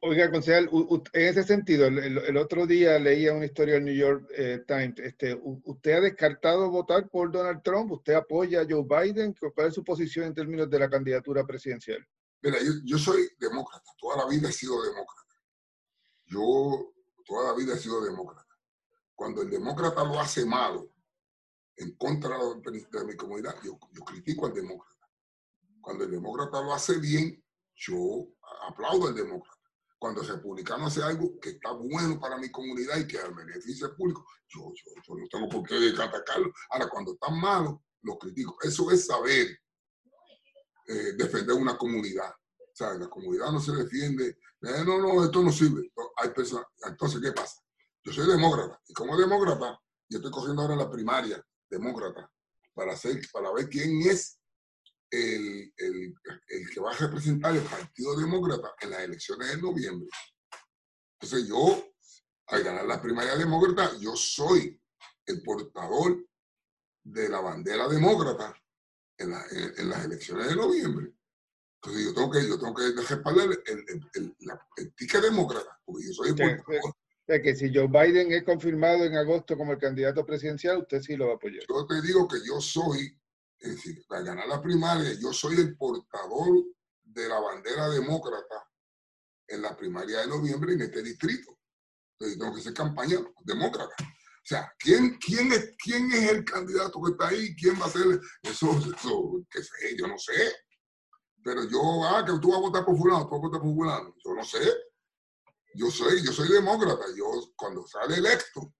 Oiga, 0.00 0.30
concejal, 0.30 0.70
en 1.12 1.26
ese 1.26 1.42
sentido, 1.42 1.86
el, 1.86 2.36
otro 2.36 2.68
día 2.68 3.00
leía 3.00 3.32
una 3.32 3.46
historia 3.46 3.74
del 3.74 3.84
New 3.84 3.94
York 3.94 4.28
eh, 4.30 4.62
Times. 4.66 5.00
Este, 5.00 5.36
¿Usted 5.42 5.92
ha 5.92 6.00
descartado 6.00 6.70
votar 6.70 7.08
por 7.08 7.32
Donald 7.32 7.62
Trump? 7.64 7.90
¿Usted 7.90 8.14
apoya 8.14 8.60
a 8.60 8.66
Joe 8.68 8.84
Biden? 8.84 9.34
¿Cuál 9.54 9.68
es 9.68 9.74
su 9.74 9.82
posición 9.82 10.26
en 10.26 10.34
términos 10.34 10.70
de 10.70 10.78
la 10.78 10.88
candidatura 10.88 11.44
presidencial? 11.44 12.06
Mira, 12.42 12.58
yo, 12.84 12.96
soy 12.96 13.28
demócrata, 13.40 13.90
toda 13.98 14.18
la 14.18 14.28
vida 14.28 14.48
he 14.48 14.52
sido 14.52 14.80
demócrata. 14.84 15.34
Yo 16.26 16.92
toda 17.26 17.50
la 17.50 17.58
vida 17.58 17.74
he 17.74 17.78
sido 17.78 18.00
demócrata. 18.04 18.47
Cuando 19.18 19.42
el 19.42 19.50
demócrata 19.50 20.04
lo 20.04 20.20
hace 20.20 20.46
malo 20.46 20.92
en 21.74 21.96
contra 21.96 22.38
de, 22.38 23.04
mi 23.04 23.16
comunidad, 23.16 23.56
yo, 23.64 23.76
yo 23.90 24.04
critico 24.04 24.46
al 24.46 24.54
demócrata. 24.54 25.10
Cuando 25.80 26.04
el 26.04 26.12
demócrata 26.12 26.62
lo 26.62 26.72
hace 26.72 26.98
bien, 26.98 27.44
yo 27.74 28.28
aplaudo 28.68 29.08
al 29.08 29.16
demócrata 29.16 29.58
cuando 29.98 30.22
el 30.22 30.28
republicano 30.28 30.86
hace 30.86 31.02
algo 31.02 31.36
que 31.40 31.50
está 31.50 31.72
bueno 31.72 32.20
para 32.20 32.38
mi 32.38 32.48
comunidad 32.48 32.96
y 32.98 33.08
que 33.08 33.18
al 33.18 33.34
beneficio 33.34 33.92
público, 33.96 34.24
yo, 34.46 34.72
yo, 34.72 35.14
no 35.16 35.26
tengo 35.26 35.48
por 35.48 35.68
qué 35.68 35.74
atacarlo. 36.00 36.52
Ahora, 36.70 36.88
cuando 36.88 37.14
están 37.14 37.40
malos, 37.40 37.80
los 38.02 38.18
critico. 38.18 38.56
Eso 38.62 38.88
es 38.92 39.06
saber 39.06 39.48
eh, 40.86 41.12
defender 41.16 41.56
una 41.56 41.76
comunidad. 41.76 42.32
La 42.78 43.10
comunidad 43.10 43.50
no 43.50 43.58
se 43.58 43.72
defiende. 43.72 44.38
Eh, 44.62 44.84
no, 44.86 44.98
no, 44.98 45.24
esto 45.24 45.42
no 45.42 45.50
sirve. 45.50 45.90
Hay 46.18 46.28
personas, 46.30 46.68
entonces, 46.86 47.20
¿qué 47.20 47.32
pasa? 47.32 47.60
Yo 48.08 48.14
soy 48.14 48.26
demócrata 48.26 48.80
y 48.86 48.94
como 48.94 49.18
demócrata, 49.18 49.78
yo 50.08 50.16
estoy 50.16 50.30
cogiendo 50.30 50.62
ahora 50.62 50.76
la 50.76 50.90
primaria 50.90 51.44
demócrata 51.68 52.32
para, 52.72 52.94
hacer, 52.94 53.20
para 53.30 53.52
ver 53.52 53.68
quién 53.68 54.00
es 54.00 54.40
el, 55.10 55.70
el, 55.76 56.14
el, 56.48 56.70
que 56.70 56.80
va 56.80 56.92
a 56.92 56.96
representar 56.96 57.54
el 57.54 57.62
Partido 57.64 58.18
Demócrata 58.18 58.74
en 58.80 58.90
las 58.90 59.00
elecciones 59.00 59.48
de 59.48 59.60
noviembre. 59.60 60.08
Entonces 61.20 61.48
yo, 61.48 61.86
al 62.46 62.62
ganar 62.62 62.86
la 62.86 63.02
primaria 63.02 63.36
demócrata, 63.36 63.94
yo 63.98 64.16
soy 64.16 64.80
el 65.26 65.42
portador 65.42 66.26
de 67.04 67.28
la 67.28 67.40
bandera 67.40 67.88
demócrata 67.88 68.54
en, 69.18 69.34
en, 69.76 69.90
las 69.90 70.06
elecciones 70.06 70.48
de 70.48 70.56
noviembre. 70.56 71.12
Entonces 71.82 72.06
yo 72.06 72.14
tengo 72.14 72.30
que, 72.30 72.48
yo 72.48 72.58
tengo 72.58 72.74
que 72.74 73.02
respaldar 73.02 73.48
el, 73.66 73.84
el, 74.14 74.36
el, 74.76 74.94
ticket 74.94 75.20
demócrata, 75.20 75.78
porque 75.84 76.06
yo 76.06 76.14
soy 76.14 76.28
el 76.30 76.36
portador. 76.36 76.94
Sea, 77.28 77.42
que 77.42 77.54
si 77.54 77.70
Joe 77.70 77.88
Biden 77.88 78.32
es 78.32 78.42
confirmado 78.42 79.04
en 79.04 79.14
agosto 79.14 79.54
como 79.54 79.72
el 79.72 79.78
candidato 79.78 80.24
presidencial, 80.24 80.78
usted 80.78 81.02
sí 81.02 81.14
lo 81.14 81.26
va 81.26 81.32
a 81.32 81.36
apoyar. 81.36 81.62
Yo 81.68 81.86
te 81.86 82.00
digo 82.00 82.26
que 82.26 82.38
yo 82.42 82.58
soy 82.58 83.14
para 84.08 84.22
ganar 84.22 84.48
la 84.48 84.62
primaria, 84.62 85.12
yo 85.20 85.30
soy 85.34 85.56
el 85.56 85.76
portador 85.76 86.64
de 87.04 87.28
la 87.28 87.38
bandera 87.38 87.90
demócrata 87.90 88.66
en 89.46 89.60
la 89.60 89.76
primaria 89.76 90.20
de 90.20 90.28
noviembre 90.28 90.72
en 90.72 90.80
este 90.80 91.02
distrito. 91.02 91.58
Entonces 92.12 92.38
tengo 92.38 92.54
que 92.54 92.60
hacer 92.60 92.72
campaña 92.72 93.18
demócrata. 93.44 93.94
O 94.00 94.46
sea, 94.48 94.72
¿quién, 94.78 95.18
quién, 95.18 95.52
es, 95.52 95.74
¿quién 95.84 96.10
es 96.10 96.30
el 96.30 96.44
candidato 96.46 96.98
que 97.02 97.10
está 97.10 97.28
ahí? 97.28 97.54
¿Quién 97.56 97.78
va 97.78 97.84
a 97.84 97.90
ser? 97.90 98.18
Eso, 98.42 98.70
eso 98.70 99.44
qué 99.50 99.62
sé, 99.62 99.94
yo 99.98 100.06
no 100.06 100.16
sé. 100.16 100.32
Pero 101.44 101.68
yo, 101.68 102.06
ah, 102.06 102.24
que 102.24 102.32
tú 102.40 102.48
vas 102.48 102.56
a 102.56 102.62
votar 102.62 102.84
por 102.86 102.96
fulano, 102.96 103.28
tú 103.28 103.32
vas 103.32 103.38
a 103.38 103.46
votar 103.48 103.60
por 103.60 103.74
fulano. 103.74 104.14
Yo 104.24 104.34
no 104.34 104.42
sé. 104.42 104.87
Yo 105.78 105.92
soy, 105.92 106.24
yo 106.24 106.32
soy 106.32 106.48
demócrata. 106.48 107.04
Yo, 107.16 107.52
cuando 107.56 107.86
sale 107.86 108.16
electo, 108.16 108.74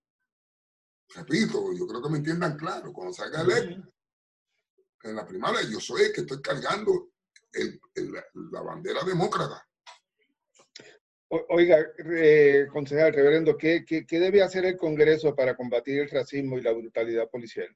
repito, 1.15 1.71
yo 1.71 1.87
creo 1.87 2.01
que 2.03 2.09
me 2.09 2.17
entiendan 2.17 2.57
claro, 2.57 2.91
cuando 2.91 3.13
salga 3.13 3.41
electo, 3.41 3.89
en 5.03 5.15
la 5.15 5.25
primaria, 5.25 5.61
yo 5.63 5.79
soy 5.79 6.03
el 6.03 6.13
que 6.13 6.21
estoy 6.21 6.41
cargando 6.41 7.11
la 8.51 8.61
bandera 8.61 9.03
demócrata. 9.05 9.65
Oiga, 11.29 11.77
eh, 12.17 12.67
concejal, 12.69 13.13
reverendo, 13.13 13.55
¿qué, 13.55 13.85
¿qué, 13.85 14.19
debe 14.19 14.41
hacer 14.41 14.65
el 14.65 14.77
Congreso 14.77 15.33
para 15.33 15.55
combatir 15.55 16.01
el 16.01 16.09
racismo 16.09 16.57
y 16.57 16.61
la 16.61 16.73
brutalidad 16.73 17.29
policial? 17.29 17.73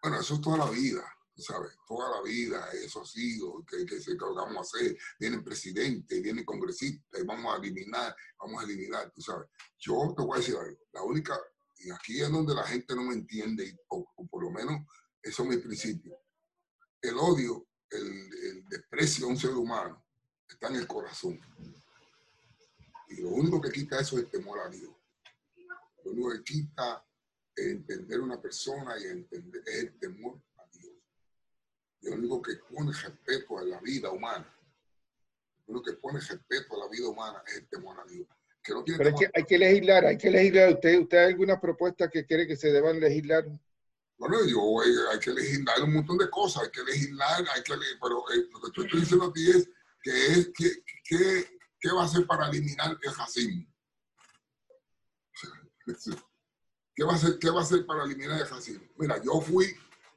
Bueno, 0.00 0.20
eso 0.20 0.34
es 0.34 0.40
toda 0.40 0.58
la 0.58 0.70
vida, 0.70 1.02
¿sabes? 1.40 1.72
Toda 1.86 2.16
la 2.16 2.22
vida, 2.22 2.70
eso 2.72 3.02
ha 3.02 3.06
sido, 3.06 3.64
que, 3.64 3.84
que, 3.86 3.98
que 4.00 4.14
vamos 4.14 4.56
a 4.56 4.60
hacer. 4.60 4.96
Vienen 5.18 5.42
presidentes, 5.42 6.22
vienen 6.22 6.44
congresistas, 6.44 7.20
y 7.20 7.24
vamos 7.24 7.54
a 7.54 7.58
eliminar, 7.58 8.14
vamos 8.38 8.62
a 8.62 8.66
eliminar, 8.66 9.10
tú 9.10 9.20
sabes. 9.20 9.48
Yo 9.78 10.14
te 10.16 10.22
voy 10.22 10.36
a 10.36 10.40
decir 10.40 10.56
algo, 10.56 10.78
la 10.92 11.02
única, 11.02 11.38
y 11.78 11.90
aquí 11.90 12.20
es 12.20 12.30
donde 12.30 12.54
la 12.54 12.64
gente 12.64 12.94
no 12.94 13.04
me 13.04 13.14
entiende, 13.14 13.78
o, 13.88 14.06
por 14.30 14.42
lo 14.44 14.50
menos 14.50 14.86
eso 15.22 15.42
es 15.42 15.48
mi 15.48 15.56
principio 15.58 16.20
el 17.02 17.16
odio, 17.18 17.66
el, 17.90 18.68
desprecio 18.68 19.26
a 19.26 19.30
un 19.30 19.36
ser 19.36 19.50
humano 19.50 20.04
está 20.48 20.68
en 20.68 20.76
el 20.76 20.86
corazón. 20.86 21.40
Y 23.08 23.20
lo 23.20 23.30
único 23.30 23.60
que 23.60 23.70
quita 23.70 23.98
eso 24.00 24.18
es 24.18 24.24
el 24.24 24.30
temor 24.30 24.60
a 24.60 24.68
Dios. 24.68 24.92
Lo 26.04 26.12
único 26.12 26.30
que 26.32 26.44
quita 26.44 27.04
entender 27.56 28.20
una 28.20 28.40
persona 28.40 28.98
y 28.98 29.06
entender 29.06 29.62
es 29.66 29.74
el 29.76 29.98
temor 29.98 30.40
a 32.02 32.02
Dios. 32.02 32.02
Y 32.02 32.10
lo 32.10 32.16
único 32.16 32.42
que 32.42 32.56
pone 32.72 32.92
respeto 32.92 33.58
a 33.58 33.62
la 33.64 33.80
vida 33.80 34.10
humana, 34.10 34.52
lo 35.66 35.74
único 35.74 35.90
que 35.90 35.96
pone 35.98 36.20
respeto 36.20 36.74
a 36.74 36.78
la 36.84 36.88
vida 36.88 37.08
humana 37.08 37.42
es 37.46 37.56
el 37.56 37.68
temor 37.68 37.98
a 38.00 38.04
Dios. 38.04 38.26
Pero 38.62 38.84
hay 38.86 39.14
que, 39.14 39.30
hay 39.34 39.44
que 39.44 39.58
legislar, 39.58 40.04
hay 40.04 40.18
que 40.18 40.30
legislar. 40.30 40.74
¿Usted, 40.74 41.00
¿Usted 41.00 41.18
hay 41.18 41.28
alguna 41.28 41.60
propuesta 41.60 42.10
que 42.10 42.26
quiere 42.26 42.46
que 42.46 42.56
se 42.56 42.70
deban 42.70 43.00
legislar 43.00 43.46
bueno, 44.20 44.36
yo 44.44 44.80
hay, 44.82 45.18
que 45.18 45.32
legislar 45.32 45.82
un 45.82 45.94
montón 45.94 46.18
de 46.18 46.28
cosas, 46.28 46.64
hay 46.64 46.70
que 46.70 46.84
legislar, 46.84 47.42
hay 47.54 47.62
que 47.62 47.72
pero 47.98 48.22
eh, 48.30 48.46
lo 48.52 48.60
que 48.60 48.82
estoy 48.82 49.00
diciendo 49.00 49.24
a 49.24 49.32
ti 49.32 49.48
es 49.48 49.70
que 50.02 50.26
es 50.26 50.50
que, 50.52 51.58
qué 51.80 51.90
va 51.90 52.02
a 52.02 52.04
hacer 52.04 52.26
para 52.26 52.50
eliminar 52.50 52.98
el 53.00 53.14
racismo. 53.14 53.66
¿Qué 56.94 57.02
va, 57.02 57.12
a 57.12 57.16
hacer, 57.16 57.38
¿Qué 57.38 57.48
va 57.48 57.60
a 57.60 57.62
hacer 57.62 57.86
para 57.86 58.04
eliminar 58.04 58.38
el 58.38 58.46
racismo? 58.46 58.86
Mira, 58.98 59.22
yo 59.22 59.40
fui, 59.40 59.68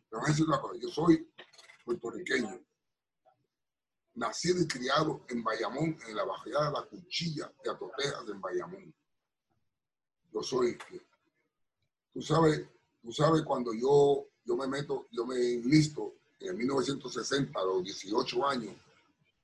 te 0.09 0.17
voy 0.17 0.25
a 0.25 0.27
decir 0.27 0.45
una 0.47 0.59
cosa, 0.59 0.77
yo 0.81 0.89
soy 0.89 1.25
puertorriqueño, 1.83 2.59
nacido 4.15 4.61
y 4.61 4.67
criado 4.67 5.25
en 5.29 5.43
Bayamón, 5.43 5.97
en 6.07 6.15
la 6.15 6.23
bajada 6.23 6.67
de 6.67 6.71
la 6.73 6.83
cuchilla 6.83 7.51
de 7.63 7.71
Atotejas 7.71 8.27
en 8.27 8.41
Bayamón. 8.41 8.95
Yo 10.31 10.41
soy, 10.41 10.77
tú 12.13 12.21
sabes, 12.21 12.67
Tú 13.03 13.11
sabes, 13.11 13.41
cuando 13.41 13.73
yo, 13.73 14.29
yo 14.45 14.55
me 14.55 14.65
meto, 14.65 15.07
yo 15.11 15.25
me 15.25 15.35
enlisto 15.35 16.15
en 16.39 16.57
1960, 16.57 17.59
a 17.59 17.63
los 17.65 17.83
18 17.83 18.47
años, 18.47 18.73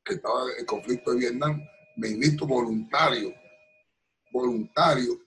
que 0.03 0.13
estaba 0.13 0.45
el 0.57 0.65
conflicto 0.65 1.11
de 1.11 1.17
Vietnam, 1.17 1.61
me 1.97 2.07
enlisto 2.07 2.47
voluntario, 2.47 3.33
voluntario 4.31 5.19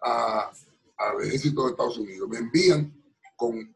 al 0.00 1.22
ejército 1.24 1.64
de 1.64 1.70
Estados 1.72 1.98
Unidos. 1.98 2.28
Me 2.28 2.38
envían 2.38 3.04
con, 3.34 3.74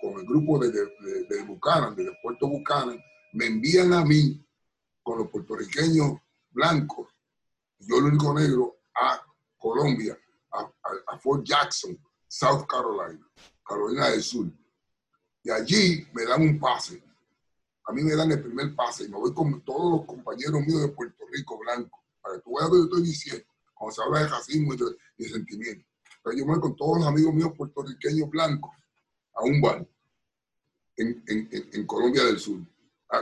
con 0.00 0.18
el 0.20 0.26
grupo 0.26 0.58
de, 0.58 0.70
de, 0.70 1.24
de, 1.28 1.42
Buchanan, 1.42 1.94
de 1.94 2.10
Puerto 2.22 2.48
Buchanan, 2.48 3.02
me 3.32 3.46
envían 3.46 3.92
a 3.92 4.04
mí 4.04 4.44
con 5.02 5.18
los 5.18 5.28
puertorriqueños 5.28 6.18
blancos, 6.50 7.08
yo 7.78 7.98
el 7.98 8.04
único 8.04 8.34
negro, 8.34 8.76
a 8.94 9.22
Colombia, 9.56 10.18
a, 10.52 11.18
Fort 11.18 11.44
Jackson, 11.44 11.98
South 12.26 12.66
Carolina, 12.66 13.26
Carolina 13.66 14.08
del 14.10 14.22
Sur. 14.22 14.46
Y 15.42 15.50
allí 15.50 16.06
me 16.12 16.24
dan 16.24 16.42
un 16.42 16.58
pase. 16.58 17.02
A 17.86 17.92
mí 17.92 18.02
me 18.02 18.14
dan 18.14 18.30
el 18.32 18.42
primer 18.42 18.74
pase 18.74 19.04
y 19.04 19.08
me 19.08 19.16
voy 19.16 19.32
con 19.32 19.62
todos 19.62 19.98
los 19.98 20.06
compañeros 20.06 20.60
míos 20.66 20.82
de 20.82 20.88
Puerto 20.88 21.24
Rico 21.32 21.58
blanco. 21.58 22.04
Para 22.20 22.36
que 22.36 22.42
tú 22.42 22.56
veas 22.56 22.68
lo 22.68 22.74
que 22.76 22.82
estoy 22.82 23.02
diciendo, 23.02 23.44
cuando 23.74 23.94
se 23.94 24.02
habla 24.02 24.20
de 24.20 24.28
racismo 24.28 24.74
y 24.74 24.76
de, 24.76 25.28
sentimiento. 25.28 25.88
Pero 26.22 26.36
yo 26.36 26.44
voy 26.44 26.60
con 26.60 26.76
todos 26.76 26.98
los 26.98 27.06
amigos 27.06 27.34
míos 27.34 27.52
puertorriqueños 27.56 28.28
blancos 28.28 28.72
a 29.38 29.44
un 29.44 29.60
bar 29.60 29.88
en, 30.96 31.24
en, 31.26 31.48
en 31.72 31.86
Colombia 31.86 32.24
del 32.24 32.38
Sur. 32.38 32.60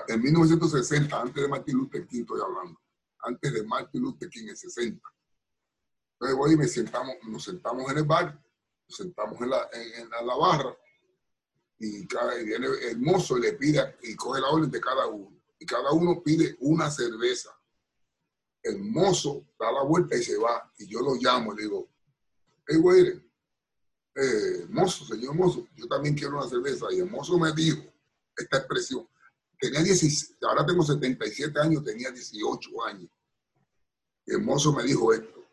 En 0.09 0.21
1960, 0.21 1.21
antes 1.21 1.43
de 1.43 1.49
Martin 1.49 1.77
Luther 1.77 2.07
King 2.07 2.23
estoy 2.23 2.41
hablando. 2.41 2.81
Antes 3.21 3.53
de 3.53 3.63
Martin 3.63 4.03
Luther 4.03 4.29
King, 4.29 4.49
en 4.49 4.57
60. 4.57 5.01
Entonces 6.13 6.37
voy 6.37 6.55
y 6.55 6.57
me 6.57 6.67
sentamos, 6.67 7.15
nos 7.29 7.45
sentamos 7.45 7.91
en 7.91 7.99
el 7.99 8.05
bar 8.05 8.43
nos 8.89 8.97
sentamos 8.97 9.41
en 9.41 9.51
la, 9.51 9.69
en, 9.73 10.09
la 10.11 10.37
barra 10.37 10.77
y, 11.79 12.07
cada, 12.07 12.35
viene 12.37 12.69
el 12.89 12.99
mozo 13.01 13.37
y 13.37 13.43
le 13.43 13.53
pide 13.55 13.97
y 14.03 14.15
coge 14.15 14.41
la 14.41 14.49
orden 14.49 14.71
de 14.71 14.81
cada 14.81 15.07
uno. 15.09 15.37
Y 15.59 15.67
cada 15.67 15.91
uno 15.93 16.23
pide 16.23 16.57
una 16.61 16.91
cerveza. 16.91 17.51
El 18.63 18.79
mozo 18.79 19.47
da 19.59 19.73
la 19.73 19.83
vuelta 19.83 20.17
y 20.17 20.23
se 20.23 20.39
va. 20.39 20.73
Y 20.79 20.87
yo 20.87 21.01
lo 21.01 21.15
llamo 21.17 21.53
y 21.53 21.57
le 21.57 21.63
digo, 21.65 21.89
hey, 22.67 22.79
güey, 22.79 23.26
eh, 24.17 24.67
mozo, 24.71 25.05
señor 25.05 25.35
mozo, 25.35 25.69
yo 25.77 25.87
también 25.87 26.15
quiero 26.15 26.39
una 26.39 26.49
cerveza. 26.49 26.87
Y 26.91 27.01
el 27.01 27.11
mozo 27.11 27.39
me 27.39 27.53
dijo 27.53 27.83
esta 28.37 28.59
expresión. 28.59 29.07
Tenía 29.59 29.83
16, 29.83 30.37
ahora 30.43 30.65
tengo 30.65 30.83
77 30.83 31.61
años, 31.61 31.85
tenía 31.85 32.11
18 32.11 32.85
años. 32.85 33.11
El 34.27 34.43
mozo 34.43 34.73
me 34.73 34.85
dijo 34.85 35.13
esto. 35.13 35.45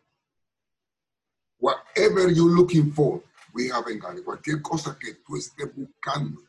Whatever 1.58 2.32
you're 2.32 2.54
looking 2.54 2.92
for, 2.92 3.22
we 3.54 3.70
have 3.70 3.90
in 3.90 4.00
Cualquier 4.22 4.60
cosa 4.60 4.98
que 4.98 5.14
tú 5.14 5.36
estés 5.36 5.74
buscando, 5.74 6.42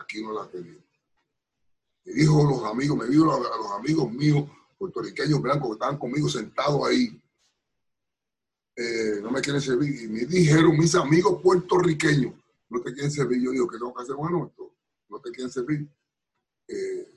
aquí 0.00 0.22
no 0.22 0.32
la 0.32 0.48
tenemos. 0.48 0.82
Me 2.04 2.12
dijo 2.12 2.44
los 2.44 2.64
amigos, 2.64 2.96
me 2.96 3.06
dijo 3.06 3.32
a 3.32 3.56
los 3.56 3.70
amigos 3.72 4.10
míos 4.12 4.48
puertorriqueños 4.78 5.40
blancos 5.40 5.68
que 5.68 5.72
estaban 5.74 5.98
conmigo 5.98 6.28
sentados 6.28 6.86
ahí, 6.86 7.20
eh, 8.76 9.20
no 9.22 9.30
me 9.30 9.40
quieren 9.40 9.60
servir. 9.60 10.02
Y 10.02 10.08
me 10.08 10.26
dijeron 10.26 10.76
mis 10.76 10.94
amigos 10.94 11.40
puertorriqueños, 11.42 12.34
no 12.68 12.80
te 12.80 12.92
quieren 12.92 13.10
servir. 13.10 13.42
Yo 13.42 13.50
digo, 13.50 13.68
que 13.68 13.78
tengo 13.78 13.94
que 13.94 14.02
hacer? 14.02 14.14
Bueno, 14.16 14.46
esto, 14.46 14.74
no 15.08 15.20
te 15.20 15.30
quieren 15.30 15.50
servir. 15.50 15.88
Eh, 16.68 17.12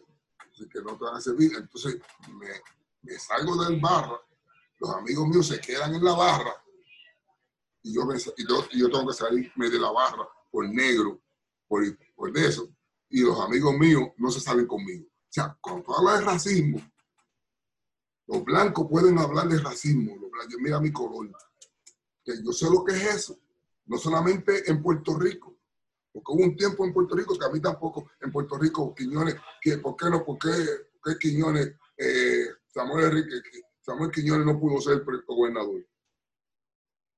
que 0.72 0.82
no 0.82 0.98
te 0.98 1.06
van 1.06 1.16
a 1.16 1.22
servir. 1.22 1.52
Entonces 1.56 2.00
me, 2.38 2.48
me 3.04 3.18
salgo 3.18 3.64
del 3.64 3.80
barra, 3.80 4.20
los 4.80 4.90
amigos 4.92 5.28
míos 5.28 5.48
se 5.48 5.60
quedan 5.60 5.96
en 5.96 6.04
la 6.04 6.14
barra 6.14 6.54
y 7.82 7.94
yo, 7.94 8.02
y 8.72 8.80
yo, 8.80 8.90
tengo 8.90 9.08
que 9.08 9.14
salirme 9.14 9.70
de 9.70 9.80
la 9.80 9.92
barra 9.92 10.28
por 10.52 10.68
negro, 10.68 11.22
por, 11.68 11.84
por 12.16 12.38
eso, 12.38 12.70
y 13.10 13.22
los 13.22 13.40
amigos 13.40 13.78
míos 13.78 14.10
no 14.18 14.30
se 14.30 14.40
salen 14.40 14.68
conmigo. 14.68 15.06
O 15.06 15.32
sea, 15.32 15.58
cuando 15.62 15.84
tú 15.84 15.96
hablas 15.96 16.20
de 16.20 16.26
racismo, 16.26 16.92
los 18.28 18.44
blancos 18.44 18.88
pueden 18.90 19.18
hablar 19.18 19.48
de 19.48 19.60
racismo. 19.60 20.16
Los 20.18 20.30
blancos, 20.30 20.56
mira 20.60 20.80
mi 20.80 20.92
color. 20.92 21.32
Yo 22.44 22.52
sé 22.52 22.70
lo 22.70 22.84
que 22.84 22.94
es 22.94 23.16
eso. 23.16 23.40
No 23.86 23.98
solamente 23.98 24.70
en 24.70 24.82
Puerto 24.82 25.18
Rico. 25.18 25.58
Porque 26.12 26.32
hubo 26.32 26.44
un 26.44 26.56
tiempo 26.56 26.86
en 26.86 26.94
Puerto 26.94 27.16
Rico 27.16 27.38
que 27.38 27.46
a 27.46 27.50
mí 27.50 27.60
tampoco, 27.62 28.10
en 28.20 28.32
Puerto 28.32 28.58
Rico, 28.58 28.94
Quiñones, 28.96 29.36
¿por 29.82 29.96
qué 29.96 30.10
no? 30.10 30.24
¿Por 30.26 30.38
qué, 30.40 30.50
qué 31.04 31.18
Quiñones, 31.20 31.76
eh, 31.98 32.48
Samuel, 32.68 33.06
Enrique, 33.06 33.42
Samuel 33.80 34.12
Quiñones 34.12 34.46
no 34.46 34.60
pudo 34.60 34.82
ser 34.82 35.04
gobernador? 35.28 35.86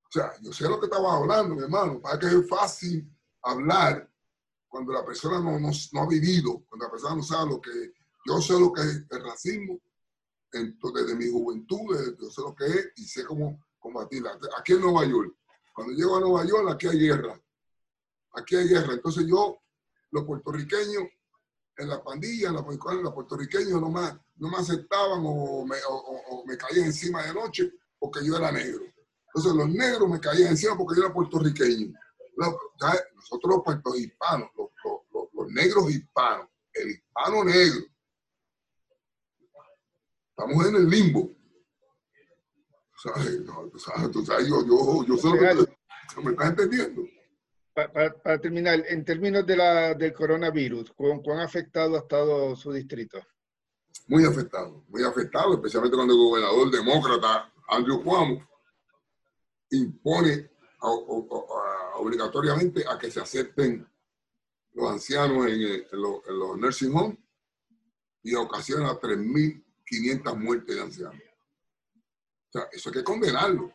O 0.04 0.12
sea, 0.12 0.34
yo 0.42 0.52
sé 0.52 0.68
lo 0.68 0.78
que 0.80 0.88
estaba 0.88 1.16
hablando, 1.16 1.56
mi 1.56 1.62
hermano, 1.62 2.02
para 2.02 2.20
que 2.20 2.28
es 2.28 2.50
fácil 2.50 3.10
hablar 3.44 4.12
cuando 4.68 4.92
la 4.94 5.06
persona 5.06 5.40
no, 5.40 5.58
no, 5.60 6.02
ha 6.02 6.08
vivido, 6.08 6.66
cuando 6.68 6.86
la 6.86 6.92
persona 6.92 7.16
no 7.16 7.24
sabe 7.24 7.52
lo 7.52 7.62
que 7.62 7.94
yo 8.26 8.40
sé 8.40 8.60
lo 8.60 8.72
que 8.72 8.82
es 8.82 9.06
el 9.10 9.24
racismo, 9.24 9.80
entonces, 10.54 11.06
desde 11.06 11.18
mi 11.18 11.32
juventud, 11.32 12.18
yo 12.20 12.30
sé 12.30 12.42
lo 12.42 12.54
que 12.54 12.66
es 12.66 12.92
y 12.98 13.06
sé 13.06 13.26
cómo 13.26 13.64
combatirla. 13.82 14.38
Aquí 14.58 14.74
en 14.74 14.82
Nueva 14.82 15.06
York, 15.06 15.36
cuando 15.74 15.94
llego 15.94 16.16
a 16.16 16.22
Nueva 16.22 16.46
York, 16.46 16.70
aquí 16.72 16.88
hay 16.88 17.00
guerra. 17.00 17.42
Aquí 18.34 18.56
hay 18.56 18.68
guerra. 18.70 18.94
Entonces 18.94 19.26
yo, 19.28 19.62
los 20.12 20.24
puertorriqueños, 20.24 21.04
en 21.78 21.90
la 21.90 22.04
pandilla, 22.04 22.50
en 22.50 22.56
la, 22.56 22.62
los 22.62 23.14
puertorriqueños 23.14 23.82
no 23.82 23.90
me, 23.90 24.02
no 24.36 24.50
me 24.50 24.58
aceptaban 24.58 25.22
o 25.26 25.66
me, 25.66 25.78
o 25.90 26.44
caían 26.58 26.86
encima 26.86 27.24
de 27.24 27.34
noche 27.34 27.74
porque 27.98 28.26
yo 28.26 28.38
era 28.38 28.52
negro. 28.52 28.84
Entonces 29.28 29.54
los 29.54 29.70
negros 29.70 30.10
me 30.10 30.20
caían 30.20 30.50
encima 30.50 30.78
porque 30.78 31.00
yo 31.00 31.06
era 31.06 31.14
puertorriqueño. 31.14 31.94
Nosotros 32.36 33.56
los 33.56 33.64
puertos 33.64 33.98
hispanos, 33.98 34.50
los, 34.56 35.52
negros 35.52 35.90
hispanos, 35.90 36.48
el 36.74 36.92
hispano 36.92 37.44
negro, 37.44 37.86
estamos 40.30 40.66
en 40.66 40.76
el 40.76 40.90
limbo. 40.90 41.30
¿Sabes? 43.02 43.40
yo, 44.48 44.66
yo, 44.66 45.06
yo 45.06 45.18
sé 45.18 45.28
lo 45.28 45.66
que 45.66 46.22
me 46.24 46.32
estás 46.32 46.50
entendiendo. 46.50 47.04
Para, 47.74 48.40
terminar, 48.40 48.84
en 48.88 49.04
términos 49.04 49.46
de 49.46 49.56
la, 49.56 49.94
del 49.96 50.14
coronavirus, 50.14 50.92
¿cuán, 50.92 51.22
¿cuán 51.22 51.40
afectado 51.40 51.96
ha 51.96 52.00
estado 52.00 52.56
su 52.56 52.72
distrito? 52.72 53.20
Muy 54.08 54.26
afectado, 54.26 54.84
muy 54.90 55.04
afectado, 55.04 55.54
especialmente 55.54 55.96
cuando 55.96 56.14
el 56.14 56.20
gobernador 56.20 56.70
demócrata 56.70 57.52
Andrew 57.70 58.04
Cuomo 58.04 58.48
impone 59.72 60.52
obligatoriamente 61.96 62.84
a 62.88 62.98
que 63.00 63.10
se 63.10 63.22
acepten 63.22 63.88
los 64.74 64.92
ancianos 64.92 65.48
en, 65.48 65.86
los, 65.92 66.58
nursing 66.58 66.94
homes 66.94 67.18
y 68.24 68.36
ocasiona 68.36 69.00
3.500 69.00 70.38
muertes 70.38 70.76
de 70.76 70.82
ancianos. 70.82 71.31
O 72.54 72.60
sea, 72.60 72.68
eso 72.72 72.90
hay 72.90 72.94
que 72.96 73.04
condenarlo. 73.04 73.74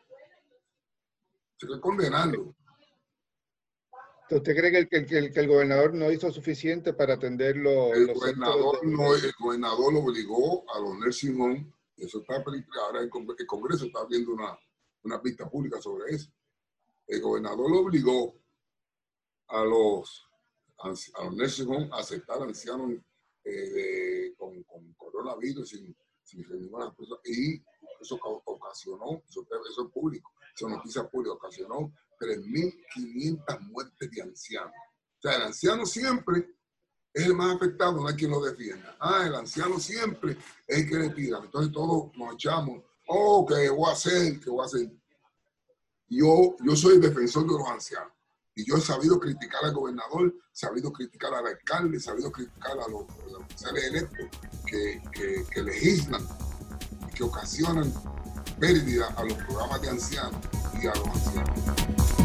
Eso 1.58 1.66
hay 1.66 1.74
que 1.74 1.80
condenarlo. 1.80 2.54
¿Usted 4.28 4.56
cree 4.56 4.88
que 4.88 4.96
el, 4.98 5.06
que 5.32 5.40
el, 5.40 5.48
gobernador 5.48 5.94
no 5.94 6.10
hizo 6.10 6.30
suficiente 6.32 6.92
para 6.92 7.14
atenderlo? 7.14 7.94
El, 7.94 8.12
gobernador, 8.12 8.84
no, 8.84 9.14
el 9.14 9.32
gobernador 9.38 9.92
lo 9.92 10.00
obligó 10.00 10.64
a 10.74 10.80
los 10.80 10.98
nursing 10.98 11.72
eso 11.96 12.20
está 12.20 12.44
ahora 12.80 13.00
el 13.00 13.08
Congreso 13.08 13.86
está 13.86 14.04
viendo 14.04 14.32
una, 14.32 14.58
una 15.04 15.22
pista 15.22 15.48
pública 15.48 15.80
sobre 15.80 16.14
eso. 16.14 16.30
El 17.06 17.22
gobernador 17.22 17.70
lo 17.70 17.80
obligó 17.80 18.38
a 19.48 19.64
los, 19.64 20.28
a 20.78 20.88
los 20.88 21.60
a 21.92 21.98
aceptar 21.98 22.42
ancianos 22.42 22.92
eh, 23.44 24.34
con, 24.36 24.62
con, 24.64 24.92
coronavirus 24.94 25.68
sin, 25.68 25.96
ninguna 26.34 26.92
cosa. 26.94 27.14
Y 27.24 27.62
eso 28.00 28.18
ocasionó, 28.22 29.22
eso, 29.28 29.46
eso 29.70 29.86
es 29.86 29.92
público, 29.92 30.32
eso 30.54 30.68
noticia 30.68 31.08
pública, 31.08 31.34
ocasionó 31.34 31.92
3.500 32.20 33.60
muertes 33.60 34.10
de 34.10 34.22
ancianos. 34.22 34.72
O 35.18 35.22
sea, 35.22 35.36
el 35.36 35.42
anciano 35.42 35.86
siempre 35.86 36.54
es 37.12 37.26
el 37.26 37.34
más 37.34 37.56
afectado, 37.56 37.92
no 37.92 38.08
hay 38.08 38.14
quien 38.14 38.30
lo 38.30 38.40
defienda. 38.40 38.96
Ah, 39.00 39.24
el 39.26 39.34
anciano 39.34 39.78
siempre 39.78 40.36
es 40.66 40.78
el 40.78 40.88
que 40.88 40.96
le 40.96 41.10
pida. 41.10 41.38
Entonces 41.42 41.72
todos 41.72 42.14
nos 42.16 42.34
echamos 42.34 42.82
oh, 43.06 43.46
¿qué 43.46 43.70
voy 43.70 43.88
a 43.88 43.92
hacer? 43.92 44.40
¿Qué 44.40 44.50
voy 44.50 44.62
a 44.62 44.66
hacer? 44.66 44.90
Yo, 46.08 46.56
yo 46.64 46.76
soy 46.76 46.98
defensor 46.98 47.42
de 47.42 47.58
los 47.58 47.68
ancianos. 47.68 48.12
Y 48.58 48.64
yo 48.64 48.78
he 48.78 48.80
sabido 48.80 49.20
criticar 49.20 49.62
al 49.66 49.74
gobernador, 49.74 50.34
he 50.34 50.56
sabido 50.56 50.90
criticar 50.90 51.34
al 51.34 51.46
alcalde, 51.46 51.98
he 51.98 52.00
sabido 52.00 52.32
criticar 52.32 52.72
a 52.72 52.88
los, 52.88 53.02
oficiales 53.38 53.84
electos 53.84 54.26
que, 54.66 55.02
que, 55.12 55.44
que 55.52 55.62
legislan 55.62 56.26
que 57.14 57.22
ocasionan 57.22 57.92
pérdida 58.58 59.08
a 59.16 59.24
los 59.24 59.34
programas 59.44 59.82
de 59.82 59.90
ancianos 59.90 60.40
y 60.82 60.86
a 60.86 60.94
los 60.94 61.06
ancianos. 61.06 62.16